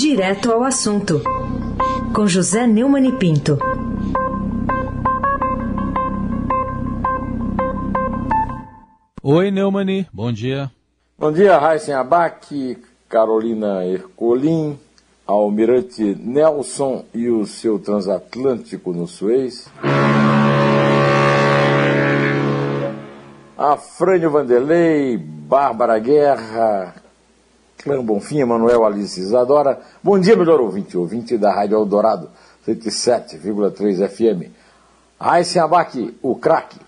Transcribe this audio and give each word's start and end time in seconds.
Direto 0.00 0.52
ao 0.52 0.62
assunto, 0.62 1.20
com 2.14 2.24
José 2.24 2.68
Neumann 2.68 3.08
e 3.08 3.12
Pinto. 3.18 3.58
Oi, 9.20 9.50
Neumani, 9.50 10.06
bom 10.12 10.32
dia. 10.32 10.70
Bom 11.18 11.32
dia, 11.32 11.58
Raíssen 11.58 11.94
Abac, 11.94 12.78
Carolina 13.08 13.84
Ercolim, 13.84 14.78
Almirante 15.26 16.14
Nelson 16.14 17.04
e 17.12 17.28
o 17.28 17.44
seu 17.44 17.80
transatlântico 17.80 18.92
no 18.92 19.08
Suez. 19.08 19.68
Afrânio 23.56 24.30
Vanderlei, 24.30 25.16
Bárbara 25.16 25.98
Guerra, 25.98 26.94
Clã 27.82 28.04
Bonfim, 28.04 28.38
Emanuel 28.38 28.84
Alice 28.84 29.20
Isadora. 29.20 29.80
Bom 30.02 30.18
dia, 30.18 30.36
melhor 30.36 30.60
ouvinte, 30.60 30.96
ouvinte 30.96 31.38
da 31.38 31.54
Rádio 31.54 31.76
Eldorado, 31.76 32.28
107,3 32.66 34.08
FM. 34.08 34.50
Raíssen 35.20 35.62
Abac, 35.62 36.14
o 36.20 36.34
craque. 36.34 36.78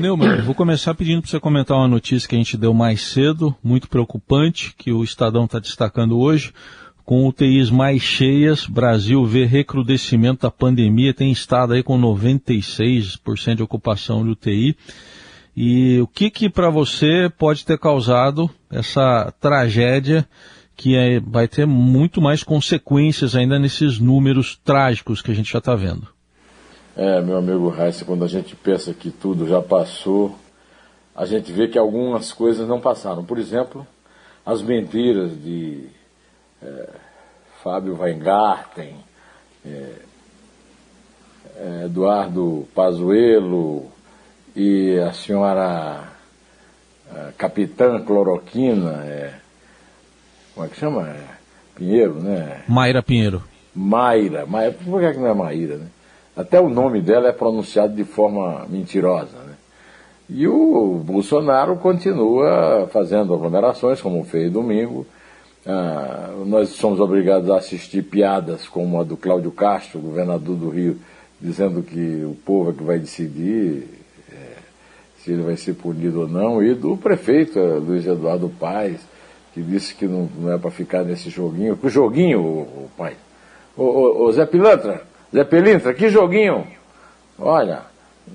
Neumann, 0.00 0.42
vou 0.42 0.54
começar 0.54 0.94
pedindo 0.94 1.22
para 1.22 1.30
você 1.30 1.40
comentar 1.40 1.76
uma 1.76 1.88
notícia 1.88 2.28
que 2.28 2.34
a 2.34 2.38
gente 2.38 2.56
deu 2.56 2.72
mais 2.72 3.02
cedo, 3.02 3.54
muito 3.62 3.88
preocupante, 3.88 4.74
que 4.76 4.92
o 4.92 5.02
Estadão 5.02 5.44
está 5.44 5.58
destacando 5.58 6.18
hoje. 6.18 6.52
Com 7.04 7.26
UTIs 7.26 7.68
mais 7.68 8.00
cheias, 8.00 8.64
Brasil 8.66 9.24
vê 9.26 9.44
recrudescimento 9.44 10.42
da 10.42 10.50
pandemia, 10.50 11.12
tem 11.12 11.32
estado 11.32 11.72
aí 11.72 11.82
com 11.82 12.00
96% 12.00 13.56
de 13.56 13.62
ocupação 13.62 14.24
de 14.24 14.30
UTI. 14.30 14.76
E 15.56 16.00
o 16.00 16.06
que 16.06 16.30
que 16.30 16.48
para 16.48 16.70
você 16.70 17.30
pode 17.36 17.64
ter 17.64 17.78
causado 17.78 18.50
essa 18.70 19.32
tragédia 19.38 20.26
que 20.74 20.96
é, 20.96 21.20
vai 21.20 21.46
ter 21.46 21.66
muito 21.66 22.20
mais 22.20 22.42
consequências 22.42 23.36
ainda 23.36 23.58
nesses 23.58 23.98
números 23.98 24.58
trágicos 24.64 25.20
que 25.20 25.30
a 25.30 25.34
gente 25.34 25.52
já 25.52 25.58
está 25.58 25.74
vendo? 25.74 26.08
É, 26.96 27.20
meu 27.20 27.36
amigo 27.36 27.68
Raíssa, 27.68 28.04
quando 28.04 28.24
a 28.24 28.28
gente 28.28 28.56
pensa 28.56 28.92
que 28.92 29.10
tudo 29.10 29.46
já 29.46 29.60
passou, 29.60 30.36
a 31.14 31.26
gente 31.26 31.52
vê 31.52 31.68
que 31.68 31.78
algumas 31.78 32.32
coisas 32.32 32.66
não 32.66 32.80
passaram. 32.80 33.24
Por 33.24 33.38
exemplo, 33.38 33.86
as 34.44 34.62
mentiras 34.62 35.30
de 35.42 35.86
é, 36.62 36.88
Fábio 37.62 38.00
Weingarten, 38.00 38.96
é, 39.64 39.94
é, 41.56 41.82
Eduardo 41.84 42.66
Pazuello 42.74 43.90
e 44.54 44.98
a 44.98 45.12
senhora 45.12 46.12
a 47.14 47.32
capitã 47.36 48.00
Cloroquina, 48.00 49.04
é, 49.04 49.34
como 50.54 50.66
é 50.66 50.70
que 50.70 50.76
chama? 50.76 51.08
É, 51.08 51.24
Pinheiro, 51.74 52.14
né? 52.14 52.62
Mayra 52.68 53.02
Pinheiro. 53.02 53.42
Mayra, 53.74 54.46
Mayra, 54.46 54.72
por 54.72 55.00
que, 55.00 55.06
é 55.06 55.12
que 55.12 55.18
não 55.18 55.28
é 55.28 55.34
Maíra, 55.34 55.76
né? 55.76 55.86
Até 56.36 56.60
o 56.60 56.68
nome 56.68 57.00
dela 57.02 57.28
é 57.28 57.32
pronunciado 57.32 57.94
de 57.94 58.04
forma 58.04 58.66
mentirosa. 58.68 59.36
Né? 59.36 59.54
E 60.30 60.48
o 60.48 61.02
Bolsonaro 61.04 61.76
continua 61.76 62.88
fazendo 62.90 63.34
aglomerações, 63.34 64.00
como 64.00 64.24
fez 64.24 64.50
domingo. 64.50 65.06
Ah, 65.66 66.30
nós 66.46 66.70
somos 66.70 67.00
obrigados 67.00 67.50
a 67.50 67.58
assistir 67.58 68.02
piadas 68.02 68.66
como 68.66 68.98
a 68.98 69.04
do 69.04 69.16
Cláudio 69.16 69.50
Castro, 69.50 70.00
governador 70.00 70.56
do 70.56 70.70
Rio, 70.70 70.98
dizendo 71.38 71.82
que 71.82 72.24
o 72.24 72.34
povo 72.46 72.70
é 72.70 72.72
que 72.72 72.82
vai 72.82 72.98
decidir 72.98 74.01
se 75.22 75.32
ele 75.32 75.42
vai 75.42 75.56
ser 75.56 75.74
punido 75.74 76.22
ou 76.22 76.28
não, 76.28 76.62
e 76.62 76.74
do 76.74 76.96
prefeito 76.96 77.58
é, 77.58 77.62
Luiz 77.62 78.06
Eduardo 78.06 78.48
Paes, 78.48 79.00
que 79.54 79.62
disse 79.62 79.94
que 79.94 80.06
não, 80.06 80.28
não 80.36 80.52
é 80.52 80.58
para 80.58 80.70
ficar 80.70 81.04
nesse 81.04 81.30
joguinho. 81.30 81.76
Que 81.76 81.88
joguinho, 81.88 82.40
o, 82.40 82.60
o 82.62 82.90
pai? 82.96 83.14
Ô, 83.76 84.30
Zé 84.32 84.44
Pilantra, 84.46 85.02
Zé 85.32 85.44
Pelintra, 85.44 85.94
que 85.94 86.08
joguinho! 86.08 86.66
Olha, 87.38 87.82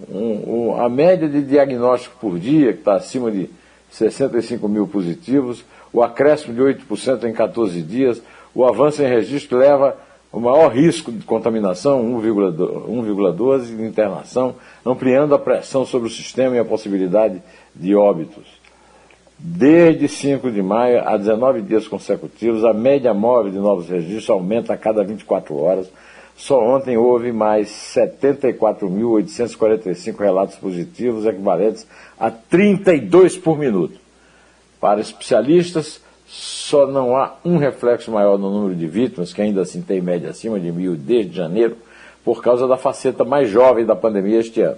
um, 0.10 0.70
um, 0.70 0.82
a 0.82 0.90
média 0.90 1.28
de 1.28 1.42
diagnóstico 1.44 2.16
por 2.20 2.40
dia, 2.40 2.74
que 2.74 2.80
está 2.80 2.96
acima 2.96 3.30
de 3.32 3.50
65 3.92 4.68
mil 4.68 4.88
positivos, 4.88 5.66
o 5.92 6.02
acréscimo 6.02 6.54
de 6.54 6.62
8% 6.62 7.26
em 7.26 7.34
14 7.34 7.82
dias, 7.82 8.22
o 8.54 8.66
avanço 8.66 9.02
em 9.02 9.08
registro 9.08 9.58
leva 9.58 9.98
o 10.32 10.40
maior 10.40 10.72
risco 10.74 11.12
de 11.12 11.26
contaminação, 11.26 12.02
1,12 12.04 13.76
de 13.78 13.84
internação, 13.84 14.56
ampliando 14.86 15.34
a 15.34 15.40
pressão 15.40 15.84
sobre 15.86 16.08
o 16.08 16.12
sistema 16.12 16.56
e 16.56 16.60
a 16.60 16.66
possibilidade 16.66 17.42
de 17.76 17.96
óbitos. 17.96 18.46
Desde 19.40 20.08
5 20.08 20.50
de 20.52 20.64
maio 20.64 21.08
a 21.08 21.16
19 21.16 21.62
dias 21.62 21.88
consecutivos, 21.88 22.66
a 22.66 22.74
média 22.74 23.14
móvel 23.14 23.52
de 23.52 23.60
novos 23.60 23.88
registros 23.88 24.28
aumenta 24.30 24.74
a 24.74 24.78
cada 24.78 25.04
24 25.04 25.56
horas, 25.56 25.88
só 26.36 26.60
ontem 26.60 26.98
houve 26.98 27.32
mais 27.32 27.70
74.845 27.96 30.20
relatos 30.20 30.56
positivos, 30.56 31.26
equivalentes 31.26 31.88
a 32.20 32.30
32 32.30 33.38
por 33.38 33.58
minuto. 33.58 33.98
Para 34.80 35.02
especialistas, 35.02 36.00
só 36.28 36.86
não 36.86 37.16
há 37.16 37.36
um 37.46 37.58
reflexo 37.58 38.12
maior 38.12 38.38
no 38.38 38.52
número 38.52 38.76
de 38.76 38.86
vítimas, 38.86 39.34
que 39.34 39.42
ainda 39.42 39.62
assim 39.62 39.82
tem 39.82 40.02
média 40.02 40.30
acima 40.30 40.60
de 40.60 40.72
mil 40.72 40.96
desde 40.96 41.36
janeiro, 41.36 41.78
por 42.24 42.44
causa 42.44 42.68
da 42.68 42.76
faceta 42.76 43.24
mais 43.24 43.50
jovem 43.50 43.86
da 43.86 43.96
pandemia 43.96 44.40
este 44.40 44.62
ano. 44.62 44.78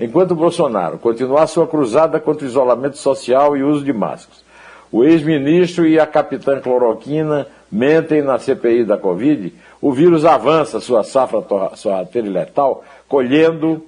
Enquanto 0.00 0.34
Bolsonaro 0.34 0.96
continuar 0.98 1.46
sua 1.46 1.66
cruzada 1.66 2.18
contra 2.18 2.46
o 2.46 2.48
isolamento 2.48 2.96
social 2.96 3.56
e 3.56 3.62
uso 3.62 3.84
de 3.84 3.92
máscaras, 3.92 4.42
o 4.90 5.04
ex-ministro 5.04 5.86
e 5.86 6.00
a 6.00 6.06
capitã 6.06 6.58
cloroquina 6.60 7.46
mentem 7.70 8.22
na 8.22 8.38
CPI 8.38 8.84
da 8.84 8.96
Covid, 8.96 9.52
o 9.82 9.92
vírus 9.92 10.24
avança 10.24 10.80
sua 10.80 11.04
safra 11.04 11.44
sorrateira 11.74 12.26
e 12.26 12.30
letal, 12.30 12.82
colhendo 13.06 13.84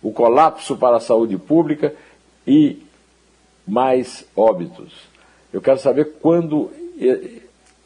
o 0.00 0.12
colapso 0.12 0.76
para 0.76 0.98
a 0.98 1.00
saúde 1.00 1.36
pública 1.36 1.92
e 2.46 2.80
mais 3.66 4.24
óbitos. 4.36 5.13
Eu 5.54 5.60
quero 5.60 5.78
saber 5.78 6.14
quando 6.20 6.68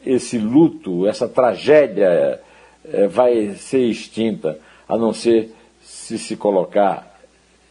esse 0.03 0.39
luto, 0.39 1.05
essa 1.05 1.29
tragédia 1.29 2.39
eh, 2.83 3.07
vai 3.07 3.53
ser 3.53 3.85
extinta, 3.85 4.57
a 4.87 4.97
não 4.97 5.13
ser 5.13 5.53
se 5.83 6.17
se 6.17 6.35
colocar 6.35 7.15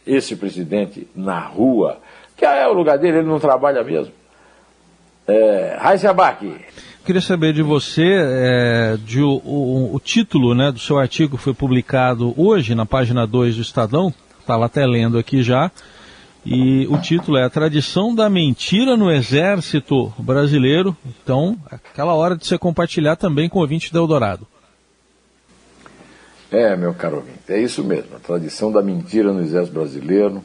esse 0.07 0.37
presidente 0.37 1.05
na 1.13 1.37
rua, 1.37 1.99
que 2.37 2.45
é 2.45 2.65
o 2.65 2.71
lugar 2.71 2.97
dele, 2.97 3.17
ele 3.17 3.27
não 3.27 3.41
trabalha 3.41 3.83
mesmo. 3.83 4.13
É, 5.27 5.77
Abac. 6.09 6.49
Queria 7.05 7.21
saber 7.21 7.51
de 7.51 7.61
você, 7.61 8.07
é, 8.21 8.97
de 9.03 9.21
o, 9.21 9.41
o, 9.43 9.95
o, 9.95 9.99
título 9.99 10.55
né, 10.55 10.71
do 10.71 10.79
seu 10.79 10.97
artigo 10.97 11.35
foi 11.35 11.53
publicado 11.53 12.33
hoje 12.37 12.73
na 12.73 12.85
página 12.85 13.27
2 13.27 13.57
do 13.57 13.61
Estadão, 13.61 14.13
estava 14.39 14.65
até 14.65 14.85
lendo 14.85 15.17
aqui 15.17 15.43
já, 15.43 15.69
e 16.45 16.87
o 16.87 16.97
título 16.97 17.37
é 17.37 17.43
A 17.43 17.49
Tradição 17.49 18.15
da 18.15 18.29
Mentira 18.29 18.95
no 18.95 19.11
Exército 19.11 20.13
Brasileiro. 20.17 20.95
Então, 21.05 21.57
aquela 21.69 22.13
hora 22.13 22.35
de 22.35 22.45
você 22.45 22.57
compartilhar 22.57 23.15
também 23.15 23.49
com 23.49 23.59
o 23.59 23.61
ouvinte 23.61 23.91
do 23.91 23.99
Eldorado. 23.99 24.47
É, 26.51 26.75
meu 26.75 26.93
caro 26.93 27.17
ouvinte, 27.17 27.39
é 27.49 27.61
isso 27.61 27.83
mesmo, 27.83 28.15
a 28.15 28.19
tradição 28.19 28.71
da 28.71 28.81
mentira 28.81 29.31
no 29.31 29.41
Exército 29.41 29.73
Brasileiro. 29.73 30.43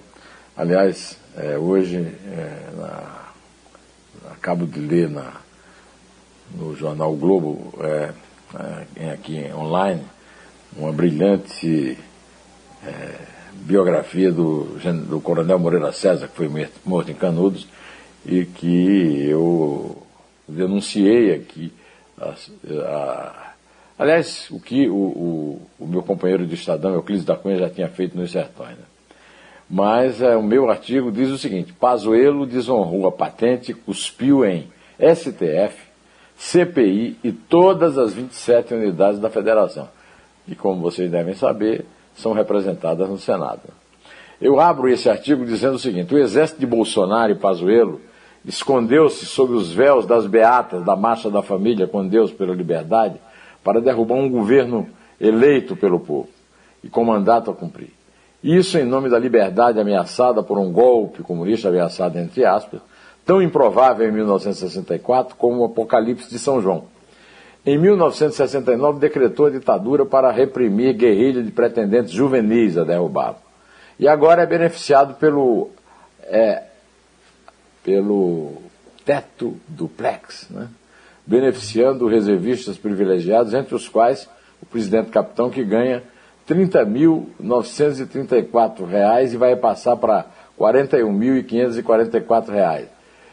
Aliás, 0.54 1.18
é, 1.36 1.56
hoje, 1.56 1.96
é, 1.96 2.70
na, 2.76 3.24
acabo 4.32 4.66
de 4.66 4.80
ler 4.80 5.08
na, 5.08 5.32
no 6.54 6.76
jornal 6.76 7.12
o 7.12 7.16
Globo, 7.16 7.72
é, 7.80 8.12
é, 8.96 9.10
aqui 9.12 9.50
online, 9.54 10.02
uma 10.76 10.92
brilhante 10.92 11.96
é, 12.84 13.33
biografia 13.64 14.30
do, 14.30 14.78
do 15.08 15.20
coronel 15.20 15.58
Moreira 15.58 15.90
César, 15.90 16.28
que 16.28 16.36
foi 16.36 16.68
morto 16.84 17.10
em 17.10 17.14
Canudos, 17.14 17.66
e 18.26 18.44
que 18.44 19.26
eu 19.28 20.02
denunciei 20.46 21.34
aqui. 21.34 21.72
A, 22.20 22.34
a, 22.82 23.52
aliás, 23.98 24.48
o 24.50 24.60
que 24.60 24.88
o, 24.88 24.94
o, 24.94 25.62
o, 25.78 25.86
meu 25.86 26.02
companheiro 26.02 26.46
de 26.46 26.54
Estadão, 26.54 26.94
Euclides 26.94 27.24
da 27.24 27.36
Cunha, 27.36 27.58
já 27.58 27.70
tinha 27.70 27.88
feito 27.88 28.16
nos 28.16 28.30
sertões. 28.30 28.76
Né? 28.76 28.84
Mas 29.68 30.20
é, 30.20 30.36
o 30.36 30.42
meu 30.42 30.70
artigo 30.70 31.10
diz 31.10 31.30
o 31.30 31.38
seguinte: 31.38 31.72
Pazuello 31.72 32.46
desonrou 32.46 33.06
a 33.06 33.12
patente, 33.12 33.72
cuspiu 33.72 34.44
em 34.44 34.68
STF, 34.98 35.76
CPI 36.36 37.16
e 37.24 37.32
todas 37.32 37.96
as 37.96 38.12
27 38.12 38.74
unidades 38.74 39.18
da 39.18 39.30
federação. 39.30 39.88
E 40.46 40.54
como 40.54 40.82
vocês 40.82 41.10
devem 41.10 41.34
saber, 41.34 41.86
são 42.14 42.32
representadas 42.32 43.08
no 43.08 43.18
Senado. 43.18 43.62
Eu 44.40 44.60
abro 44.60 44.88
esse 44.88 45.08
artigo 45.08 45.44
dizendo 45.44 45.74
o 45.74 45.78
seguinte: 45.78 46.14
o 46.14 46.18
exército 46.18 46.60
de 46.60 46.66
Bolsonaro 46.66 47.32
e 47.32 47.36
Pazuello 47.36 48.00
escondeu-se 48.46 49.24
sob 49.24 49.54
os 49.54 49.72
véus 49.72 50.06
das 50.06 50.26
beatas 50.26 50.84
da 50.84 50.94
Marcha 50.94 51.30
da 51.30 51.42
Família 51.42 51.86
com 51.86 52.06
Deus 52.06 52.30
pela 52.32 52.54
Liberdade 52.54 53.16
para 53.62 53.80
derrubar 53.80 54.16
um 54.16 54.28
governo 54.28 54.86
eleito 55.20 55.74
pelo 55.74 55.98
povo 55.98 56.28
e 56.82 56.88
com 56.88 57.04
mandato 57.04 57.50
a 57.50 57.54
cumprir. 57.54 57.90
Isso 58.42 58.76
em 58.76 58.84
nome 58.84 59.08
da 59.08 59.18
liberdade 59.18 59.80
ameaçada 59.80 60.42
por 60.42 60.58
um 60.58 60.70
golpe 60.70 61.22
comunista 61.22 61.68
ameaçado 61.68 62.18
entre 62.18 62.44
aspas, 62.44 62.80
tão 63.24 63.40
improvável 63.40 64.06
em 64.06 64.12
1964 64.12 65.34
como 65.36 65.62
o 65.62 65.64
Apocalipse 65.64 66.28
de 66.28 66.38
São 66.38 66.60
João. 66.60 66.84
Em 67.66 67.78
1969 67.78 68.98
decretou 68.98 69.46
a 69.46 69.50
ditadura 69.50 70.04
para 70.04 70.30
reprimir 70.30 70.92
guerrilha 70.94 71.42
de 71.42 71.50
pretendentes 71.50 72.12
juvenis 72.12 72.76
a 72.76 72.84
derrubá-lo. 72.84 73.36
E 73.98 74.06
agora 74.06 74.42
é 74.42 74.46
beneficiado 74.46 75.14
pelo, 75.14 75.70
é, 76.24 76.64
pelo 77.82 78.58
teto 79.04 79.56
duplex, 79.68 80.48
né? 80.50 80.68
beneficiando 81.26 82.06
reservistas 82.06 82.76
privilegiados, 82.76 83.54
entre 83.54 83.74
os 83.74 83.88
quais 83.88 84.28
o 84.60 84.66
presidente 84.66 85.08
capitão, 85.10 85.48
que 85.48 85.64
ganha 85.64 86.02
R$ 86.46 86.54
30.934 86.54 89.32
e 89.32 89.38
vai 89.38 89.56
passar 89.56 89.96
para 89.96 90.18
R$ 90.18 90.24
41.544. 90.58 92.88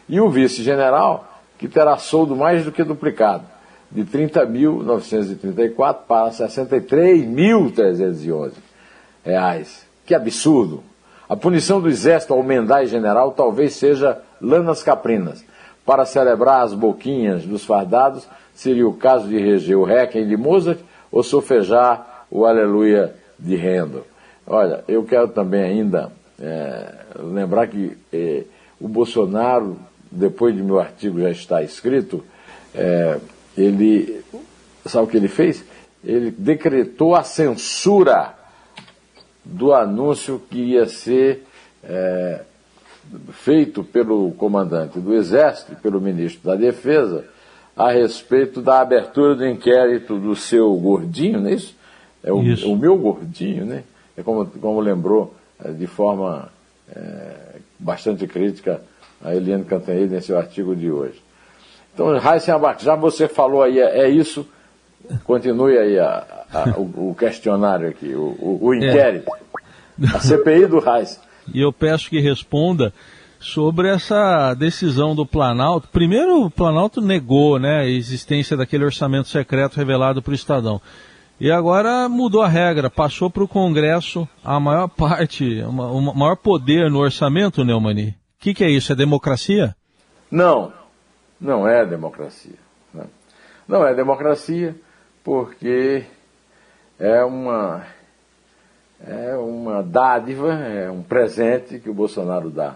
E 0.07 0.21
o 0.21 0.29
vice-general, 0.29 1.27
que 1.57 1.67
terá 1.67 1.97
soldo 1.97 2.33
mais 2.35 2.63
do 2.63 2.71
que 2.71 2.83
duplicado, 2.83 3.43
de 3.91 4.03
30.934 4.05 5.97
para 6.07 6.31
63.311 6.31 8.53
reais. 9.23 9.85
Que 10.05 10.15
absurdo! 10.15 10.81
A 11.27 11.35
punição 11.35 11.79
do 11.79 11.89
exército 11.89 12.33
ao 12.33 12.41
mendai 12.43 12.87
general 12.87 13.31
talvez 13.31 13.73
seja 13.73 14.19
lanas 14.41 14.81
caprinas. 14.83 15.45
Para 15.85 16.05
celebrar 16.05 16.63
as 16.63 16.73
boquinhas 16.73 17.43
dos 17.43 17.65
fardados, 17.65 18.27
seria 18.53 18.87
o 18.87 18.93
caso 18.93 19.27
de 19.27 19.37
reger 19.37 19.77
o 19.77 19.83
Requiem 19.83 20.27
de 20.27 20.37
Mozart 20.37 20.79
ou 21.11 21.23
sofejar 21.23 22.25
o 22.29 22.45
Aleluia 22.45 23.15
de 23.39 23.55
Handel. 23.55 24.05
Olha, 24.45 24.83
eu 24.87 25.03
quero 25.03 25.29
também 25.29 25.63
ainda 25.63 26.11
é, 26.39 26.93
lembrar 27.17 27.67
que 27.67 27.97
é, 28.11 28.43
o 28.79 28.87
Bolsonaro, 28.87 29.77
depois 30.11 30.55
de 30.55 30.61
meu 30.61 30.79
artigo 30.79 31.19
já 31.19 31.29
estar 31.29 31.63
escrito, 31.63 32.23
é, 32.75 33.17
ele, 33.57 34.23
sabe 34.85 35.05
o 35.05 35.07
que 35.07 35.17
ele 35.17 35.27
fez? 35.27 35.63
Ele 36.03 36.31
decretou 36.31 37.15
a 37.15 37.23
censura 37.23 38.35
do 39.43 39.73
anúncio 39.73 40.41
que 40.49 40.57
ia 40.57 40.87
ser 40.87 41.43
é, 41.83 42.41
feito 43.31 43.83
pelo 43.83 44.31
comandante 44.33 44.99
do 44.99 45.13
Exército, 45.13 45.75
pelo 45.75 45.99
ministro 45.99 46.41
da 46.43 46.55
Defesa, 46.55 47.25
a 47.75 47.91
respeito 47.91 48.61
da 48.61 48.81
abertura 48.81 49.35
do 49.35 49.47
inquérito 49.47 50.17
do 50.17 50.35
seu 50.35 50.73
gordinho, 50.75 51.39
não 51.39 51.49
é 51.49 51.53
isso? 51.53 51.75
É 52.23 52.31
o, 52.31 52.41
isso. 52.43 52.71
o 52.71 52.77
meu 52.77 52.97
gordinho, 52.97 53.65
né? 53.65 53.83
É 54.15 54.21
como, 54.21 54.45
como 54.45 54.79
lembrou 54.79 55.33
é, 55.63 55.71
de 55.71 55.87
forma 55.87 56.49
é, 56.93 57.55
bastante 57.79 58.27
crítica 58.27 58.81
a 59.23 59.35
Eliane 59.35 59.63
Cantanhede 59.63 60.13
nesse 60.13 60.33
artigo 60.33 60.75
de 60.75 60.91
hoje. 60.91 61.21
Então, 61.93 62.17
Raíssa 62.17 62.55
Abac, 62.55 62.83
já 62.83 62.95
você 62.95 63.27
falou 63.27 63.63
aí, 63.63 63.79
é, 63.79 64.05
é 64.05 64.09
isso, 64.09 64.47
continue 65.23 65.77
aí 65.77 65.99
a, 65.99 66.45
a, 66.53 66.79
o, 66.79 67.11
o, 67.11 67.15
questionário 67.15 67.89
aqui, 67.89 68.13
o, 68.13 68.35
o, 68.39 68.59
o 68.61 68.73
é. 68.73 68.77
inquérito, 68.77 69.29
é. 70.01 70.15
a 70.15 70.19
CPI 70.19 70.67
do 70.67 70.79
Raíssa. 70.79 71.19
E 71.53 71.61
eu 71.61 71.73
peço 71.73 72.09
que 72.09 72.19
responda 72.19 72.93
sobre 73.39 73.89
essa 73.89 74.53
decisão 74.53 75.15
do 75.15 75.25
Planalto. 75.25 75.87
Primeiro, 75.91 76.45
o 76.45 76.51
Planalto 76.51 77.01
negou 77.01 77.59
né, 77.59 77.79
a 77.79 77.87
existência 77.87 78.55
daquele 78.55 78.85
orçamento 78.85 79.27
secreto 79.27 79.75
revelado 79.75 80.21
para 80.21 80.31
o 80.31 80.35
Estadão. 80.35 80.79
E 81.39 81.49
agora 81.49 82.07
mudou 82.07 82.43
a 82.43 82.47
regra, 82.47 82.87
passou 82.87 83.27
para 83.27 83.43
o 83.43 83.47
Congresso 83.47 84.29
a 84.45 84.59
maior 84.59 84.87
parte, 84.87 85.63
o 85.63 85.71
maior 85.71 86.35
poder 86.35 86.89
no 86.91 86.99
orçamento, 86.99 87.65
Neumani. 87.65 88.09
O 88.09 88.43
que, 88.43 88.53
que, 88.53 88.63
é 88.63 88.69
isso? 88.69 88.91
É 88.91 88.95
democracia? 88.95 89.75
Não, 90.29 90.71
não 91.41 91.67
é 91.67 91.83
democracia. 91.83 92.59
Não, 92.93 93.07
não 93.67 93.87
é 93.87 93.95
democracia 93.95 94.75
porque 95.23 96.05
é 96.99 97.23
uma, 97.23 97.83
é 99.03 99.35
uma 99.35 99.81
dádiva, 99.81 100.53
é 100.53 100.89
um 100.91 101.01
presente 101.01 101.79
que 101.79 101.89
o 101.89 101.93
Bolsonaro 101.93 102.51
dá 102.51 102.75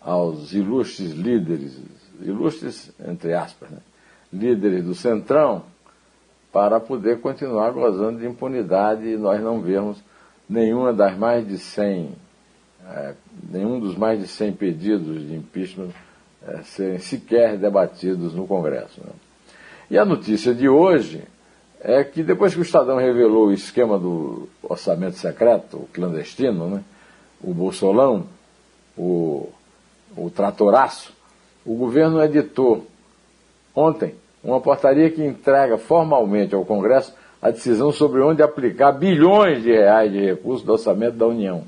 aos 0.00 0.52
ilustres 0.52 1.10
líderes, 1.10 1.80
ilustres 2.20 2.92
entre 3.04 3.34
aspas, 3.34 3.68
né, 3.70 3.78
líderes 4.32 4.84
do 4.84 4.94
Centrão, 4.94 5.64
para 6.52 6.78
poder 6.78 7.20
continuar 7.20 7.72
gozando 7.72 8.20
de 8.20 8.26
impunidade 8.26 9.06
e 9.06 9.16
nós 9.16 9.42
não 9.42 9.60
vermos 9.60 10.02
nenhuma 10.48 10.92
das 10.92 11.16
mais 11.18 11.46
de 11.46 11.58
100, 11.58 12.12
é, 12.88 13.14
nenhum 13.50 13.80
dos 13.80 13.96
mais 13.96 14.20
de 14.20 14.28
100 14.28 14.52
pedidos 14.52 15.26
de 15.26 15.34
impeachment 15.34 15.90
é, 16.48 16.62
serem 16.62 16.98
sequer 16.98 17.56
debatidos 17.56 18.34
no 18.34 18.46
Congresso. 18.46 19.00
Né? 19.00 19.12
E 19.90 19.98
a 19.98 20.04
notícia 20.04 20.54
de 20.54 20.68
hoje 20.68 21.22
é 21.80 22.02
que 22.02 22.22
depois 22.22 22.54
que 22.54 22.60
o 22.60 22.62
Estadão 22.62 22.96
revelou 22.96 23.48
o 23.48 23.52
esquema 23.52 23.98
do 23.98 24.48
orçamento 24.62 25.16
secreto, 25.16 25.76
o 25.76 25.88
clandestino, 25.92 26.68
né, 26.68 26.84
o 27.42 27.52
Bolsolão, 27.52 28.26
o, 28.96 29.48
o 30.16 30.30
tratoraço, 30.30 31.12
o 31.64 31.74
governo 31.74 32.22
editou 32.22 32.86
ontem 33.74 34.14
uma 34.42 34.60
portaria 34.60 35.10
que 35.10 35.24
entrega 35.24 35.76
formalmente 35.76 36.54
ao 36.54 36.64
Congresso 36.64 37.14
a 37.42 37.50
decisão 37.50 37.92
sobre 37.92 38.20
onde 38.20 38.42
aplicar 38.42 38.92
bilhões 38.92 39.62
de 39.62 39.72
reais 39.72 40.10
de 40.10 40.24
recursos 40.24 40.64
do 40.64 40.72
orçamento 40.72 41.16
da 41.16 41.26
União. 41.26 41.64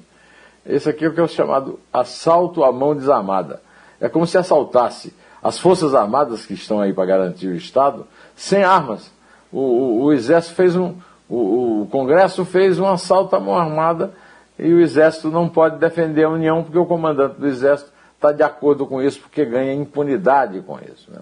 Esse 0.65 0.89
aqui 0.89 1.05
é 1.05 1.09
o 1.09 1.15
que 1.15 1.21
é 1.21 1.27
chamado 1.27 1.79
assalto 1.93 2.65
à 2.65 2.73
mão 2.73 2.95
desarmada. 2.95 3.61
É 4.01 4.09
como 4.09 4.27
se 4.27 4.39
assaltasse 4.39 5.15
as 5.43 5.59
Forças 5.59 5.95
Armadas 5.95 6.45
que 6.45 6.55
estão 6.55 6.81
aí 6.81 6.93
para 6.93 7.07
garantir 7.07 7.49
o 7.49 7.55
Estado 7.55 8.07
sem 8.37 8.63
armas. 8.63 9.11
O, 9.53 9.61
o, 9.61 10.03
o 10.05 10.13
Exército 10.13 10.55
fez 10.55 10.77
um. 10.77 10.95
O, 11.29 11.83
o, 11.83 11.89
Congresso 11.91 12.45
fez 12.45 12.79
um 12.79 12.87
assalto 12.87 13.37
à 13.37 13.41
mão 13.41 13.55
armada 13.55 14.13
e 14.59 14.73
o 14.73 14.81
Exército 14.81 15.31
não 15.31 15.49
pode 15.49 15.79
defender 15.79 16.25
a 16.25 16.31
União 16.31 16.63
porque 16.63 16.79
o 16.79 16.87
comandante 16.87 17.39
do 17.39 17.47
Exército 17.47 17.93
está 18.15 18.33
de 18.33 18.43
acordo 18.43 18.87
com 18.87 19.01
isso, 19.03 19.21
porque 19.21 19.45
ganha 19.45 19.73
impunidade 19.75 20.61
com 20.63 20.79
isso. 20.79 21.11
Né? 21.11 21.21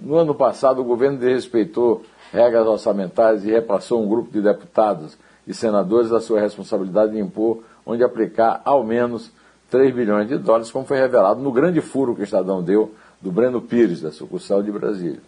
No 0.00 0.16
ano 0.16 0.34
passado, 0.34 0.80
o 0.80 0.84
governo 0.84 1.18
desrespeitou 1.18 2.02
regras 2.32 2.66
orçamentárias 2.66 3.44
e 3.44 3.50
repassou 3.50 4.02
um 4.02 4.08
grupo 4.08 4.30
de 4.30 4.40
deputados 4.40 5.18
e 5.46 5.52
senadores 5.52 6.12
a 6.12 6.20
sua 6.20 6.40
responsabilidade 6.40 7.12
de 7.12 7.18
impor 7.18 7.62
onde 7.84 8.02
aplicar 8.02 8.62
ao 8.64 8.84
menos 8.84 9.30
3 9.72 9.94
bilhões 9.94 10.28
de 10.28 10.36
dólares, 10.36 10.70
como 10.70 10.84
foi 10.84 10.98
revelado 10.98 11.40
no 11.40 11.50
grande 11.50 11.80
furo 11.80 12.14
que 12.14 12.20
o 12.20 12.24
Estadão 12.24 12.62
deu 12.62 12.94
do 13.22 13.32
Breno 13.32 13.62
Pires, 13.62 14.02
da 14.02 14.12
sucursal 14.12 14.62
de 14.62 14.70
Brasília. 14.70 15.22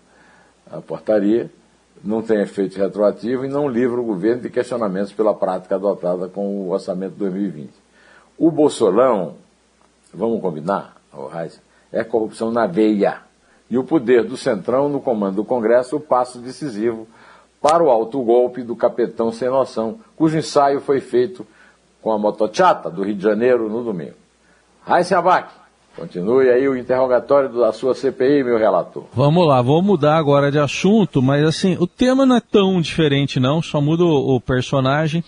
A 0.70 0.82
portaria 0.82 1.50
não 2.02 2.20
tem 2.20 2.42
efeito 2.42 2.76
retroativo 2.76 3.46
e 3.46 3.48
não 3.48 3.66
livra 3.66 3.98
o 3.98 4.04
governo 4.04 4.42
de 4.42 4.50
questionamentos 4.50 5.14
pela 5.14 5.32
prática 5.32 5.76
adotada 5.76 6.28
com 6.28 6.60
o 6.60 6.72
orçamento 6.72 7.12
de 7.12 7.20
2020. 7.20 7.70
O 8.36 8.50
Bolsolão, 8.50 9.36
vamos 10.12 10.42
combinar, 10.42 10.94
é 11.90 12.04
corrupção 12.04 12.50
na 12.50 12.66
veia 12.66 13.22
e 13.70 13.78
o 13.78 13.84
poder 13.84 14.24
do 14.24 14.36
Centrão 14.36 14.90
no 14.90 15.00
comando 15.00 15.36
do 15.36 15.44
Congresso 15.44 15.96
o 15.96 16.00
passo 16.00 16.38
decisivo 16.38 17.08
para 17.62 17.82
o 17.82 17.88
alto 17.88 18.22
golpe 18.22 18.62
do 18.62 18.76
capitão 18.76 19.32
sem 19.32 19.48
noção, 19.48 20.00
cujo 20.14 20.36
ensaio 20.36 20.82
foi 20.82 21.00
feito 21.00 21.46
com 22.02 22.12
a 22.12 22.18
motochata 22.18 22.90
do 22.90 23.02
Rio 23.02 23.14
de 23.14 23.22
Janeiro 23.22 23.70
no 23.70 23.82
domingo. 23.82 24.23
Abac, 24.86 25.48
continue 25.96 26.50
aí 26.50 26.68
o 26.68 26.76
interrogatório 26.76 27.48
da 27.48 27.72
sua 27.72 27.94
CPI, 27.94 28.44
meu 28.44 28.58
relator. 28.58 29.04
Vamos 29.14 29.46
lá, 29.46 29.62
vou 29.62 29.82
mudar 29.82 30.16
agora 30.16 30.50
de 30.50 30.58
assunto, 30.58 31.22
mas 31.22 31.44
assim, 31.44 31.76
o 31.80 31.86
tema 31.86 32.26
não 32.26 32.36
é 32.36 32.40
tão 32.40 32.80
diferente 32.80 33.40
não, 33.40 33.62
só 33.62 33.80
muda 33.80 34.04
o, 34.04 34.36
o 34.36 34.40
personagem, 34.40 35.24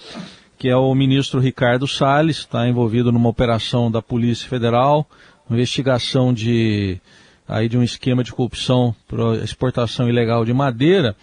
que 0.59 0.69
é 0.69 0.77
o 0.77 0.95
ministro 0.95 1.41
Ricardo 1.41 1.87
Salles, 1.87 2.39
está 2.39 2.69
envolvido 2.69 3.11
numa 3.11 3.29
operação 3.29 3.91
da 3.91 4.03
Polícia 4.03 4.49
Federal, 4.49 5.07
investigação 5.51 6.33
de 6.35 7.01
aí 7.49 7.69
de 7.69 7.79
um 7.79 7.83
esquema 7.83 8.25
de 8.25 8.33
corrupção 8.33 8.95
para 9.07 9.37
exportação 9.37 10.09
ilegal 10.09 10.45
de 10.45 10.53
madeira. 10.53 11.15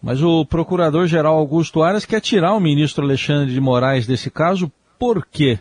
Mas 0.00 0.22
o 0.22 0.44
procurador-geral 0.44 1.36
Augusto 1.36 1.82
Aras 1.82 2.04
quer 2.04 2.20
tirar 2.20 2.54
o 2.54 2.60
ministro 2.60 3.04
Alexandre 3.04 3.52
de 3.52 3.60
Moraes 3.60 4.06
desse 4.06 4.30
caso, 4.30 4.70
por 4.98 5.26
quê? 5.26 5.58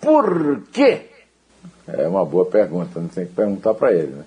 Por 0.00 0.62
quê? 0.72 1.02
É 1.86 2.06
uma 2.06 2.24
boa 2.24 2.44
pergunta, 2.44 3.00
não 3.00 3.08
tem 3.08 3.26
que 3.26 3.32
perguntar 3.32 3.74
para 3.74 3.92
ele. 3.92 4.12
Né? 4.12 4.24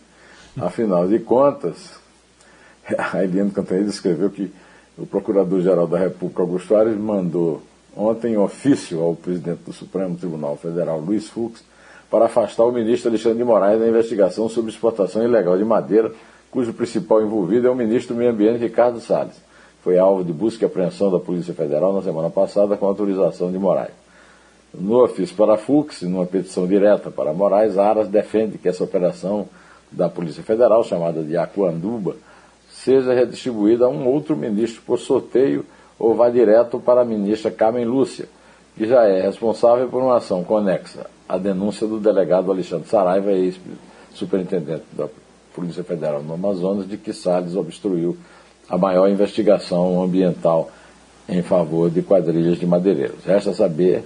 Afinal 0.59 1.07
de 1.07 1.19
contas, 1.19 1.93
a 2.97 3.23
Eliane 3.23 3.51
Cantanhede 3.51 3.89
escreveu 3.89 4.29
que 4.29 4.51
o 4.97 5.05
Procurador-Geral 5.05 5.87
da 5.87 5.97
República, 5.97 6.41
Augusto 6.41 6.75
Aras, 6.75 6.97
mandou 6.97 7.61
ontem 7.95 8.37
ofício 8.37 9.01
ao 9.01 9.15
presidente 9.15 9.61
do 9.65 9.73
Supremo 9.73 10.15
Tribunal 10.17 10.55
Federal, 10.57 10.99
Luiz 10.99 11.29
Fux, 11.29 11.63
para 12.09 12.25
afastar 12.25 12.65
o 12.65 12.71
ministro 12.71 13.09
Alexandre 13.09 13.37
de 13.37 13.43
Moraes 13.43 13.79
da 13.79 13.87
investigação 13.87 14.49
sobre 14.49 14.71
exportação 14.71 15.23
ilegal 15.23 15.57
de 15.57 15.63
madeira, 15.63 16.11
cujo 16.49 16.73
principal 16.73 17.21
envolvido 17.21 17.67
é 17.67 17.71
o 17.71 17.75
ministro 17.75 18.13
do 18.13 18.17
Meio 18.17 18.31
Ambiente, 18.31 18.59
Ricardo 18.59 18.99
Salles. 18.99 19.35
Foi 19.81 19.97
alvo 19.97 20.23
de 20.23 20.33
busca 20.33 20.65
e 20.65 20.67
apreensão 20.67 21.09
da 21.09 21.19
Polícia 21.19 21.53
Federal 21.53 21.93
na 21.93 22.01
semana 22.01 22.29
passada 22.29 22.75
com 22.75 22.85
autorização 22.85 23.51
de 23.51 23.57
Moraes. 23.57 24.00
No 24.73 25.03
ofício 25.03 25.35
para 25.35 25.55
a 25.55 25.57
Fux, 25.57 26.01
numa 26.03 26.25
petição 26.25 26.65
direta 26.65 27.11
para 27.11 27.33
Moraes, 27.33 27.77
Aras 27.77 28.07
defende 28.07 28.57
que 28.57 28.69
essa 28.69 28.83
operação 28.83 29.47
da 29.91 30.07
Polícia 30.07 30.41
Federal, 30.43 30.83
chamada 30.83 31.21
de 31.21 31.35
Aquanduba, 31.35 32.15
seja 32.69 33.13
redistribuída 33.13 33.85
a 33.85 33.89
um 33.89 34.07
outro 34.07 34.35
ministro 34.35 34.81
por 34.85 34.97
sorteio 34.97 35.65
ou 35.99 36.15
vá 36.15 36.29
direto 36.29 36.79
para 36.79 37.01
a 37.01 37.05
ministra 37.05 37.51
Carmen 37.51 37.85
Lúcia, 37.85 38.27
que 38.75 38.87
já 38.87 39.03
é 39.03 39.21
responsável 39.21 39.87
por 39.89 40.01
uma 40.01 40.17
ação 40.17 40.43
conexa 40.43 41.05
à 41.27 41.37
denúncia 41.37 41.85
do 41.85 41.99
delegado 41.99 42.51
Alexandre 42.51 42.87
Saraiva, 42.87 43.31
ex-superintendente 43.31 44.85
da 44.93 45.07
Polícia 45.53 45.83
Federal 45.83 46.23
no 46.23 46.33
Amazonas, 46.33 46.87
de 46.87 46.97
que 46.97 47.11
Salles 47.13 47.55
obstruiu 47.55 48.17
a 48.69 48.77
maior 48.77 49.09
investigação 49.09 50.01
ambiental 50.01 50.71
em 51.27 51.41
favor 51.41 51.89
de 51.89 52.01
quadrilhas 52.01 52.57
de 52.57 52.65
madeireiros. 52.65 53.23
Resta 53.25 53.53
saber, 53.53 54.03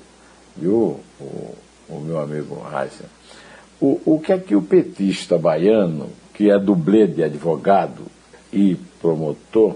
viu, 0.56 1.00
o, 1.20 1.56
o 1.90 2.00
meu 2.00 2.20
amigo 2.20 2.62
Heisen, 2.74 3.08
o, 3.80 4.02
o 4.06 4.20
que 4.20 4.32
é 4.32 4.38
que 4.38 4.56
o 4.56 4.62
petista 4.62 5.38
baiano, 5.38 6.10
que 6.34 6.50
é 6.50 6.58
dublê 6.58 7.08
de 7.08 7.24
advogado 7.24 8.04
e 8.52 8.76
promotor, 9.02 9.76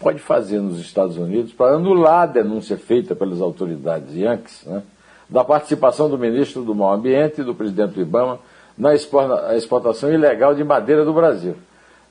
pode 0.00 0.18
fazer 0.18 0.60
nos 0.60 0.78
Estados 0.78 1.16
Unidos 1.16 1.52
para 1.52 1.76
anular 1.76 2.22
a 2.22 2.26
denúncia 2.26 2.76
feita 2.76 3.14
pelas 3.14 3.40
autoridades 3.40 4.14
yankees 4.14 4.64
né, 4.66 4.82
da 5.28 5.42
participação 5.42 6.08
do 6.08 6.18
ministro 6.18 6.62
do 6.62 6.74
Meio 6.74 6.90
Ambiente 6.90 7.40
e 7.40 7.44
do 7.44 7.54
presidente 7.54 7.94
do 7.94 8.02
Ibama 8.02 8.38
na 8.76 8.94
exportação 8.94 10.12
ilegal 10.12 10.54
de 10.54 10.62
madeira 10.62 11.04
do 11.04 11.14
Brasil. 11.14 11.56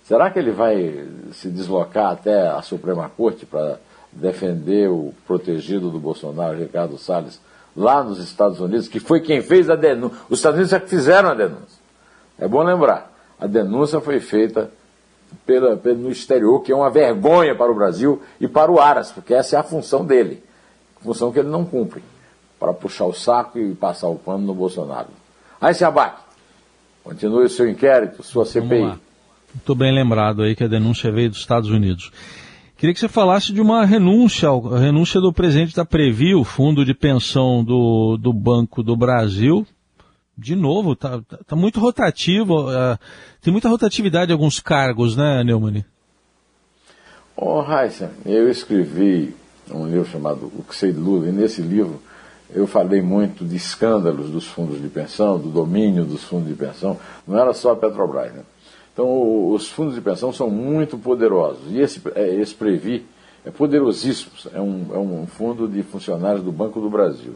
Será 0.03 0.29
que 0.29 0.39
ele 0.39 0.51
vai 0.51 1.07
se 1.31 1.49
deslocar 1.49 2.11
até 2.11 2.47
a 2.47 2.61
Suprema 2.61 3.09
Corte 3.15 3.45
para 3.45 3.79
defender 4.11 4.89
o 4.89 5.13
protegido 5.27 5.89
do 5.89 5.99
Bolsonaro, 5.99 6.57
Ricardo 6.57 6.97
Salles, 6.97 7.39
lá 7.75 8.03
nos 8.03 8.19
Estados 8.19 8.59
Unidos, 8.59 8.87
que 8.87 8.99
foi 8.99 9.19
quem 9.19 9.41
fez 9.41 9.69
a 9.69 9.75
denúncia? 9.75 10.17
Os 10.29 10.39
Estados 10.39 10.57
Unidos 10.57 10.73
é 10.73 10.79
que 10.79 10.89
fizeram 10.89 11.29
a 11.29 11.33
denúncia. 11.33 11.79
É 12.39 12.47
bom 12.47 12.63
lembrar, 12.63 13.11
a 13.39 13.47
denúncia 13.47 13.99
foi 13.99 14.19
feita 14.19 14.71
pela, 15.45 15.75
pelo, 15.75 15.99
no 15.99 16.11
exterior, 16.11 16.61
que 16.61 16.71
é 16.71 16.75
uma 16.75 16.89
vergonha 16.89 17.55
para 17.55 17.71
o 17.71 17.75
Brasil 17.75 18.21
e 18.39 18.47
para 18.47 18.71
o 18.71 18.79
Aras, 18.79 19.11
porque 19.11 19.33
essa 19.33 19.55
é 19.55 19.59
a 19.59 19.63
função 19.63 20.05
dele, 20.05 20.43
função 21.01 21.31
que 21.31 21.39
ele 21.39 21.49
não 21.49 21.65
cumpre, 21.65 22.03
para 22.59 22.73
puxar 22.73 23.05
o 23.05 23.13
saco 23.13 23.59
e 23.59 23.75
passar 23.75 24.07
o 24.07 24.15
pano 24.15 24.45
no 24.45 24.53
Bolsonaro. 24.53 25.09
Aí 25.59 25.73
se 25.73 25.83
abate. 25.83 26.21
Continue 27.03 27.45
o 27.45 27.49
seu 27.49 27.69
inquérito, 27.69 28.23
sua 28.23 28.45
CPI. 28.45 28.99
Muito 29.55 29.75
bem 29.75 29.93
lembrado 29.93 30.41
aí 30.41 30.55
que 30.55 30.63
a 30.63 30.67
denúncia 30.67 31.11
veio 31.11 31.29
dos 31.29 31.39
Estados 31.39 31.69
Unidos. 31.69 32.11
Queria 32.77 32.93
que 32.93 32.99
você 32.99 33.07
falasse 33.07 33.53
de 33.53 33.61
uma 33.61 33.85
renúncia, 33.85 34.49
a 34.49 34.79
renúncia 34.79 35.21
do 35.21 35.31
presidente 35.31 35.73
da 35.73 35.85
Previ, 35.85 36.35
o 36.35 36.43
fundo 36.43 36.83
de 36.83 36.93
pensão 36.93 37.63
do, 37.63 38.17
do 38.17 38.33
Banco 38.33 38.83
do 38.83 38.97
Brasil. 38.97 39.65
De 40.37 40.57
novo, 40.57 40.91
está 40.91 41.21
tá, 41.21 41.39
tá 41.47 41.55
muito 41.55 41.79
rotativo, 41.79 42.69
uh, 42.69 42.99
tem 43.41 43.53
muita 43.53 43.69
rotatividade 43.69 44.31
em 44.31 44.33
alguns 44.33 44.59
cargos, 44.59 45.15
né, 45.15 45.41
Neumann? 45.45 45.85
Ô, 47.37 47.61
oh, 47.61 47.63
Heisen, 47.63 48.09
eu 48.25 48.49
escrevi 48.49 49.33
um 49.71 49.87
livro 49.87 50.05
chamado 50.05 50.51
O 50.53 50.61
que 50.61 50.75
sei 50.75 50.91
de 50.91 50.99
Lula, 50.99 51.29
e 51.29 51.31
nesse 51.31 51.61
livro 51.61 52.01
eu 52.53 52.67
falei 52.67 53.01
muito 53.01 53.45
de 53.45 53.55
escândalos 53.55 54.29
dos 54.29 54.45
fundos 54.45 54.81
de 54.81 54.89
pensão, 54.89 55.39
do 55.39 55.49
domínio 55.49 56.03
dos 56.03 56.25
fundos 56.25 56.49
de 56.49 56.55
pensão, 56.55 56.99
não 57.25 57.39
era 57.39 57.53
só 57.53 57.71
a 57.71 57.75
Petrobras, 57.77 58.33
né? 58.33 58.41
Então, 58.95 59.49
os 59.49 59.69
fundos 59.69 59.93
de 59.93 59.99
pensão 59.99 60.31
são 60.31 60.49
muito 60.49 60.97
poderosos. 60.97 61.69
E 61.69 61.81
esse, 61.81 62.01
é, 62.15 62.33
esse 62.35 62.55
Previ 62.55 63.05
é 63.45 63.51
poderosíssimo. 63.51 64.31
É 64.53 64.61
um, 64.61 64.85
é 64.93 64.97
um 64.97 65.27
fundo 65.27 65.67
de 65.67 65.83
funcionários 65.83 66.41
do 66.41 66.49
Banco 66.49 66.79
do 66.79 66.89
Brasil. 66.89 67.35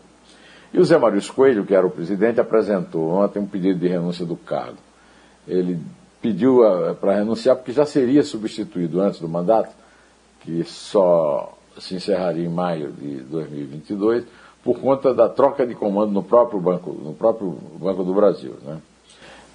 E 0.73 0.79
o 0.79 0.85
Zé 0.85 0.97
Mário 0.97 1.21
Coelho, 1.33 1.65
que 1.65 1.75
era 1.75 1.85
o 1.85 1.89
presidente, 1.89 2.39
apresentou 2.39 3.09
ontem 3.09 3.39
um 3.39 3.45
pedido 3.45 3.77
de 3.77 3.89
renúncia 3.89 4.25
do 4.25 4.37
cargo. 4.37 4.77
Ele 5.45 5.77
pediu 6.21 6.61
para 7.01 7.15
renunciar 7.15 7.57
porque 7.57 7.73
já 7.73 7.85
seria 7.85 8.23
substituído 8.23 9.01
antes 9.01 9.19
do 9.19 9.27
mandato, 9.27 9.75
que 10.39 10.63
só 10.63 11.57
se 11.77 11.95
encerraria 11.95 12.45
em 12.45 12.49
maio 12.49 12.93
de 12.93 13.15
2022, 13.23 14.23
por 14.63 14.79
conta 14.79 15.13
da 15.13 15.27
troca 15.27 15.67
de 15.67 15.75
comando 15.75 16.13
no 16.13 16.23
próprio 16.23 16.61
Banco, 16.61 16.91
no 16.91 17.13
próprio 17.13 17.57
banco 17.77 18.03
do 18.05 18.13
Brasil. 18.13 18.55
Né? 18.65 18.77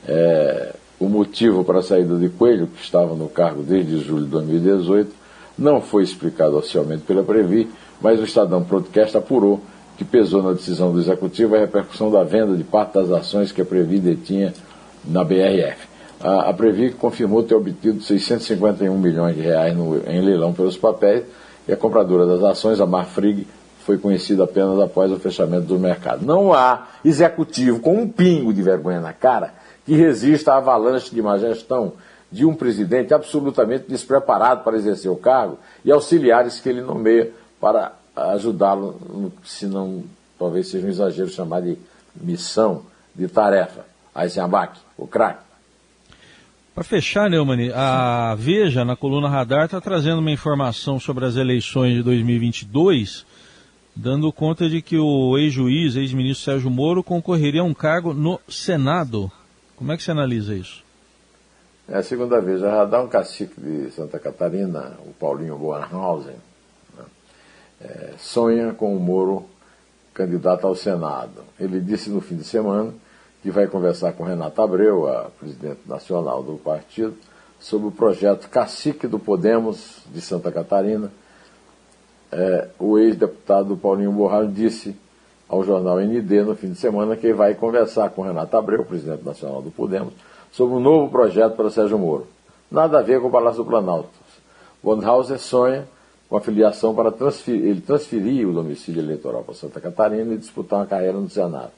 É, 0.07 0.75
o 0.99 1.09
motivo 1.09 1.65
para 1.65 1.81
a 1.81 1.83
saída 1.83 2.17
de 2.17 2.29
Coelho, 2.29 2.67
que 2.67 2.83
estava 2.83 3.15
no 3.15 3.29
cargo 3.29 3.63
desde 3.63 3.99
julho 3.99 4.25
de 4.25 4.31
2018, 4.31 5.11
não 5.59 5.81
foi 5.81 6.03
explicado 6.03 6.57
oficialmente 6.57 7.03
pela 7.03 7.23
Previ, 7.23 7.71
mas 8.01 8.21
o 8.21 8.25
Estadão 8.25 8.63
Podcast 8.63 9.17
apurou 9.17 9.61
que 9.97 10.05
pesou 10.05 10.43
na 10.43 10.53
decisão 10.53 10.93
do 10.93 10.99
Executivo 10.99 11.55
a 11.55 11.59
repercussão 11.59 12.11
da 12.11 12.25
venda 12.25 12.57
de 12.57 12.65
parte 12.65 12.95
das 12.95 13.11
ações 13.11 13.53
que 13.53 13.63
a 13.63 13.65
Previ 13.65 14.01
detinha 14.01 14.53
na 15.05 15.23
BRF. 15.23 15.87
A, 16.21 16.51
a 16.51 16.53
Previ 16.53 16.91
confirmou 16.91 17.43
ter 17.43 17.55
obtido 17.55 18.03
651 18.03 18.99
milhões 18.99 19.37
de 19.37 19.43
reais 19.43 19.77
no, 19.77 19.97
em 20.09 20.21
leilão 20.21 20.53
pelos 20.53 20.77
papéis 20.77 21.25
e 21.69 21.73
a 21.73 21.77
compradora 21.77 22.27
das 22.27 22.43
ações, 22.43 22.81
a 22.81 22.87
Marfrig, 22.87 23.47
foi 23.85 23.99
conhecida 23.99 24.45
apenas 24.45 24.81
após 24.81 25.13
o 25.13 25.17
fechamento 25.17 25.67
do 25.67 25.79
mercado. 25.79 26.25
Não 26.25 26.53
há 26.53 26.89
executivo 27.05 27.81
com 27.81 27.99
um 27.99 28.09
pingo 28.09 28.53
de 28.53 28.63
vergonha 28.63 29.01
na 29.01 29.13
cara 29.13 29.53
que 29.85 29.95
resista 29.95 30.53
à 30.53 30.57
avalanche 30.57 31.15
de 31.15 31.21
má 31.21 31.39
gestão 31.39 31.93
de 32.31 32.45
um 32.45 32.55
presidente 32.55 33.15
absolutamente 33.15 33.85
despreparado 33.89 34.65
para 34.65 34.77
exercer 34.77 35.11
o 35.11 35.17
cargo 35.17 35.59
e 35.85 35.93
auxiliares 35.93 36.59
que 36.59 36.69
ele 36.69 36.81
nomeia 36.81 37.31
para 37.61 37.93
ajudá-lo, 38.17 39.33
se 39.45 39.67
não, 39.67 40.03
talvez 40.39 40.69
seja 40.69 40.87
um 40.87 40.91
exagero 40.91 41.29
chamar 41.29 41.63
de 41.63 41.79
missão, 42.15 42.83
de 43.15 43.29
tarefa. 43.29 43.85
Eisenbach, 44.17 44.79
o 44.97 45.07
craque. 45.07 45.43
Para 46.75 46.83
fechar, 46.83 47.31
Neumann, 47.31 47.71
a 47.73 48.35
Veja, 48.37 48.85
na 48.85 48.97
coluna 48.97 49.29
Radar, 49.29 49.67
está 49.67 49.81
trazendo 49.81 50.19
uma 50.19 50.31
informação 50.31 50.99
sobre 50.99 51.25
as 51.25 51.37
eleições 51.37 51.95
de 51.95 52.03
2022, 52.03 53.25
dando 53.95 54.33
conta 54.33 54.69
de 54.69 54.83
que 54.83 54.99
o 54.99 55.39
ex-juiz, 55.39 55.95
ex-ministro 55.95 56.45
Sérgio 56.45 56.71
Moro, 56.71 57.03
concorreria 57.03 57.61
a 57.61 57.65
um 57.65 57.75
cargo 57.75 58.13
no 58.13 58.41
Senado. 58.49 59.31
Como 59.77 59.93
é 59.93 59.97
que 59.97 60.03
você 60.03 60.11
analisa 60.11 60.55
isso? 60.55 60.85
É 61.89 61.97
a 61.97 62.03
segunda 62.03 62.41
vez. 62.41 62.61
Já 62.61 62.85
dá 62.85 63.03
um 63.03 63.09
cacique 63.09 63.61
de 63.61 63.91
Santa 63.91 64.19
Catarina, 64.19 64.97
o 65.07 65.13
Paulinho 65.13 65.59
Bornhausen, 65.59 66.37
né? 66.97 67.05
é, 67.81 68.15
sonha 68.19 68.73
com 68.73 68.97
o 68.97 69.01
Moro 69.01 69.47
candidato 70.15 70.67
ao 70.67 70.75
Senado. 70.75 71.45
Ele 71.59 71.81
disse 71.81 72.09
no 72.09 72.21
fim 72.21 72.37
de 72.37 72.45
semana 72.45 72.95
que 73.43 73.51
vai 73.51 73.67
conversar 73.67 74.13
com 74.13 74.25
Renato 74.25 74.63
Abreu, 74.63 75.07
a 75.07 75.31
presidente 75.39 75.81
nacional 75.87 76.43
do 76.43 76.57
partido, 76.57 77.15
sobre 77.59 77.89
o 77.89 77.91
projeto 77.91 78.49
Cacique 78.49 79.07
do 79.07 79.19
Podemos 79.19 79.99
de 80.07 80.21
Santa 80.21 80.51
Catarina. 80.51 81.13
É, 82.33 82.69
o 82.79 82.99
ex-deputado 82.99 83.77
Paulinho 83.77 84.13
Borralho 84.13 84.51
disse 84.51 84.97
ao 85.49 85.63
jornal 85.65 86.01
ND 86.01 86.43
no 86.43 86.55
fim 86.55 86.71
de 86.71 86.77
semana 86.77 87.17
que 87.17 87.33
vai 87.33 87.55
conversar 87.55 88.11
com 88.11 88.23
Renato 88.23 88.57
Abreu, 88.57 88.85
presidente 88.85 89.25
nacional 89.25 89.61
do 89.61 89.71
Podemos, 89.71 90.13
sobre 90.51 90.75
um 90.75 90.81
novo 90.81 91.11
projeto 91.11 91.55
para 91.55 91.71
Sérgio 91.71 91.99
Moro. 91.99 92.27
Nada 92.71 92.99
a 92.99 93.03
ver 93.03 93.21
com 93.21 93.29
o 93.29 93.31
Palácio 93.31 93.63
do 93.63 93.69
Planalto. 93.69 94.09
Bonhauser 94.83 95.39
sonha 95.39 95.87
com 96.29 96.37
a 96.37 96.41
filiação 96.41 96.95
para 96.95 97.13
transferir, 97.13 97.65
ele 97.65 97.81
transferir 97.81 98.49
o 98.49 98.53
domicílio 98.53 99.03
eleitoral 99.03 99.43
para 99.43 99.55
Santa 99.55 99.81
Catarina 99.81 100.35
e 100.35 100.39
disputar 100.39 100.81
uma 100.81 100.87
carreira 100.87 101.19
no 101.19 101.29
Senado. 101.29 101.71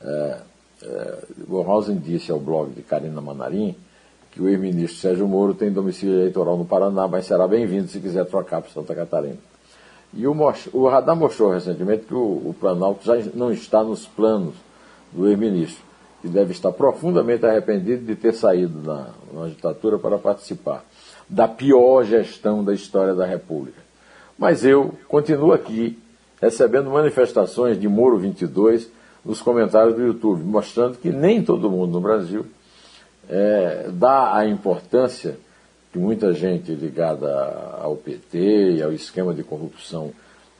É, 0.00 0.38
é, 0.82 1.18
Bonhausen 1.46 1.96
disse 1.96 2.32
ao 2.32 2.38
blog 2.38 2.70
de 2.70 2.82
Karina 2.82 3.20
Manarim 3.20 3.76
que 4.30 4.40
o 4.40 4.48
ex-ministro 4.48 4.98
Sérgio 4.98 5.28
Moro 5.28 5.54
tem 5.54 5.70
domicílio 5.70 6.14
eleitoral 6.14 6.56
no 6.56 6.64
Paraná, 6.64 7.06
mas 7.06 7.26
será 7.26 7.46
bem-vindo 7.46 7.88
se 7.88 8.00
quiser 8.00 8.24
trocar 8.24 8.62
para 8.62 8.70
Santa 8.70 8.94
Catarina. 8.94 9.51
E 10.12 10.26
o, 10.26 10.34
o 10.72 10.88
Radar 10.88 11.16
mostrou 11.16 11.52
recentemente 11.52 12.04
que 12.04 12.14
o, 12.14 12.18
o 12.18 12.56
Planalto 12.58 13.04
já 13.04 13.16
não 13.34 13.50
está 13.50 13.82
nos 13.82 14.06
planos 14.06 14.54
do 15.12 15.28
ex-ministro, 15.28 15.82
que 16.20 16.28
deve 16.28 16.52
estar 16.52 16.72
profundamente 16.72 17.44
arrependido 17.46 18.04
de 18.04 18.14
ter 18.14 18.32
saído 18.32 18.80
na, 18.82 19.08
na 19.32 19.48
ditadura 19.48 19.98
para 19.98 20.18
participar 20.18 20.84
da 21.28 21.48
pior 21.48 22.04
gestão 22.04 22.62
da 22.62 22.74
história 22.74 23.14
da 23.14 23.24
República. 23.24 23.80
Mas 24.38 24.64
eu 24.64 24.94
continuo 25.08 25.52
aqui 25.52 25.98
recebendo 26.40 26.90
manifestações 26.90 27.80
de 27.80 27.88
Moro 27.88 28.18
22 28.18 28.90
nos 29.24 29.40
comentários 29.40 29.94
do 29.94 30.02
YouTube, 30.02 30.42
mostrando 30.42 30.98
que 30.98 31.10
nem 31.10 31.42
todo 31.42 31.70
mundo 31.70 31.92
no 31.92 32.00
Brasil 32.00 32.44
é, 33.28 33.88
dá 33.92 34.36
a 34.36 34.46
importância 34.46 35.38
que 35.92 35.98
muita 35.98 36.32
gente 36.32 36.72
ligada 36.74 37.30
ao 37.80 37.96
PT 37.96 38.76
e 38.76 38.82
ao 38.82 38.92
esquema 38.92 39.34
de 39.34 39.42
corrupção 39.42 40.12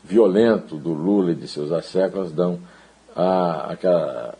violento 0.04 0.76
do 0.76 0.92
Lula 0.92 1.32
e 1.32 1.34
de 1.34 1.48
seus 1.48 1.72
asseclas 1.72 2.32
dão 2.32 2.58
a, 3.14 3.72
aquela 3.72 4.34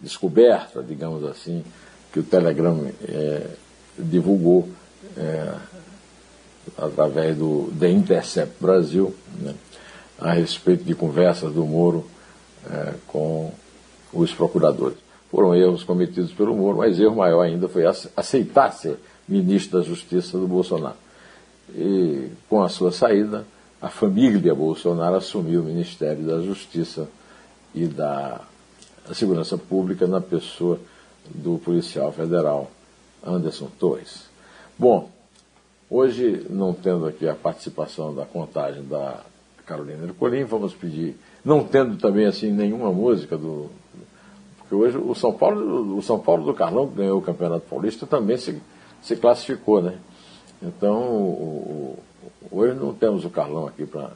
descoberta, 0.00 0.82
digamos 0.82 1.24
assim, 1.24 1.64
que 2.12 2.20
o 2.20 2.22
Telegram 2.22 2.90
é, 3.06 3.46
divulgou 3.98 4.68
é, 5.16 5.54
através 6.76 7.36
do 7.36 7.72
The 7.78 7.90
Intercept 7.90 8.54
Brasil, 8.60 9.14
né, 9.40 9.54
a 10.18 10.32
respeito 10.32 10.84
de 10.84 10.94
conversas 10.94 11.52
do 11.52 11.64
Moro 11.64 12.04
é, 12.68 12.94
com 13.06 13.52
os 14.12 14.32
procuradores. 14.32 14.98
Foram 15.30 15.54
erros 15.54 15.84
cometidos 15.84 16.32
pelo 16.32 16.56
Moro, 16.56 16.78
mas 16.78 16.98
erro 16.98 17.16
maior 17.16 17.42
ainda 17.42 17.68
foi 17.68 17.84
aceitar 18.16 18.72
ser 18.72 18.98
ministro 19.28 19.78
da 19.78 19.84
Justiça 19.84 20.38
do 20.38 20.46
Bolsonaro. 20.46 20.96
E 21.74 22.30
com 22.48 22.62
a 22.62 22.68
sua 22.68 22.90
saída, 22.90 23.44
a 23.80 23.88
família 23.88 24.54
Bolsonaro 24.54 25.16
assumiu 25.16 25.60
o 25.60 25.64
Ministério 25.64 26.24
da 26.24 26.40
Justiça 26.40 27.08
e 27.74 27.86
da 27.86 28.40
Segurança 29.12 29.56
Pública 29.56 30.06
na 30.06 30.20
pessoa 30.20 30.78
do 31.34 31.58
policial 31.58 32.10
federal 32.12 32.70
Anderson 33.24 33.68
Torres. 33.78 34.24
Bom, 34.78 35.10
hoje, 35.90 36.46
não 36.48 36.72
tendo 36.72 37.06
aqui 37.06 37.28
a 37.28 37.34
participação 37.34 38.14
da 38.14 38.24
contagem 38.24 38.82
da 38.84 39.20
Carolina 39.66 40.04
Ercolim, 40.04 40.44
vamos 40.44 40.74
pedir, 40.74 41.16
não 41.44 41.64
tendo 41.64 41.98
também 41.98 42.26
assim 42.26 42.50
nenhuma 42.50 42.90
música 42.92 43.36
do. 43.36 43.70
Porque 44.58 44.74
hoje 44.74 44.98
o 44.98 45.14
São 45.14 45.32
Paulo, 45.32 45.96
o 45.96 46.02
São 46.02 46.18
Paulo 46.18 46.44
do 46.44 46.54
Carlão, 46.54 46.88
que 46.88 46.96
ganhou 46.96 47.18
o 47.18 47.22
Campeonato 47.22 47.66
Paulista, 47.68 48.06
também 48.06 48.36
se, 48.36 48.60
se 49.02 49.16
classificou, 49.16 49.82
né? 49.82 49.98
Então, 50.62 51.00
o, 51.00 51.98
o, 52.50 52.58
hoje 52.58 52.74
não 52.74 52.92
temos 52.94 53.24
o 53.24 53.30
Carlão 53.30 53.66
aqui 53.66 53.86
para. 53.86 54.10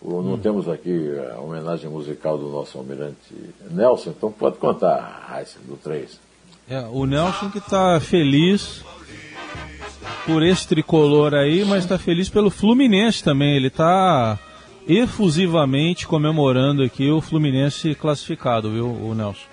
Não 0.00 0.34
hum. 0.34 0.38
temos 0.38 0.68
aqui 0.68 1.10
a 1.34 1.40
homenagem 1.40 1.90
musical 1.90 2.38
do 2.38 2.48
nosso 2.48 2.78
almirante 2.78 3.34
Nelson, 3.68 4.10
então 4.10 4.30
pode 4.30 4.56
contar, 4.56 5.26
Raíssa, 5.28 5.58
do 5.66 5.76
3. 5.76 6.20
É, 6.70 6.80
o 6.82 7.04
Nelson 7.04 7.50
que 7.50 7.58
está 7.58 7.98
feliz 7.98 8.84
por 10.24 10.42
esse 10.42 10.68
tricolor 10.68 11.34
aí, 11.34 11.64
mas 11.64 11.82
está 11.82 11.98
feliz 11.98 12.28
pelo 12.28 12.50
Fluminense 12.50 13.24
também. 13.24 13.56
Ele 13.56 13.66
está 13.66 14.38
efusivamente 14.86 16.06
comemorando 16.06 16.82
aqui 16.82 17.10
o 17.10 17.20
Fluminense 17.20 17.94
classificado, 17.94 18.70
viu, 18.70 18.86
o 18.86 19.14
Nelson? 19.14 19.46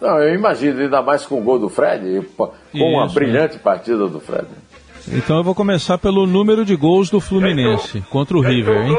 Não, 0.00 0.18
eu 0.20 0.34
imagino, 0.34 0.80
ainda 0.80 1.02
mais 1.02 1.26
com 1.26 1.40
o 1.40 1.42
gol 1.42 1.58
do 1.58 1.68
Fred, 1.68 2.22
com 2.36 2.52
Isso, 2.72 2.84
uma 2.84 3.08
brilhante 3.08 3.54
né? 3.54 3.60
partida 3.62 4.06
do 4.06 4.20
Fred. 4.20 4.46
Então 5.10 5.38
eu 5.38 5.44
vou 5.44 5.54
começar 5.54 5.98
pelo 5.98 6.26
número 6.26 6.64
de 6.64 6.76
gols 6.76 7.10
do 7.10 7.20
Fluminense 7.20 8.00
contra 8.10 8.36
o 8.36 8.40
River, 8.40 8.86
hein? 8.86 8.96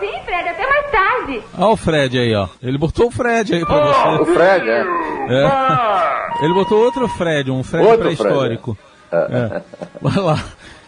Sim, 0.00 0.24
Fred, 0.24 0.48
até 0.48 0.68
mais 0.68 0.90
tarde. 0.90 1.42
Olha 1.56 1.68
o 1.68 1.76
Fred 1.76 2.18
aí, 2.18 2.34
ó. 2.34 2.48
Ele 2.62 2.78
botou 2.78 3.06
o 3.06 3.10
Fred 3.10 3.54
aí 3.54 3.64
pra 3.64 3.76
oh, 3.76 4.18
você. 4.18 4.22
O 4.22 4.34
Fred, 4.34 4.68
é. 4.68 4.80
é. 5.28 5.44
Ah. 5.44 6.38
Ele 6.42 6.54
botou 6.54 6.82
outro 6.82 7.06
Fred, 7.06 7.50
um 7.50 7.62
Fred 7.62 7.98
pré-histórico. 7.98 8.76
É. 9.12 9.16
é. 9.16 9.62
Vai 10.00 10.16
lá. 10.16 10.44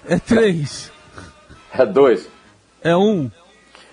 É 0.09 0.19
três. 0.19 0.90
É 1.73 1.87
dois. 1.87 2.28
É 2.83 2.97
um. 2.97 3.31